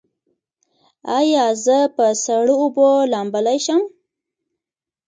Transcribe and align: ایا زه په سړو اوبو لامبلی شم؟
ایا 1.17 1.45
زه 1.65 1.77
په 1.95 2.05
سړو 2.23 2.55
اوبو 2.63 2.89
لامبلی 3.11 3.57
شم؟ 3.65 3.81